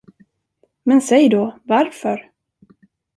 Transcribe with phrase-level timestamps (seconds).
[0.83, 2.31] Men säg då, varför!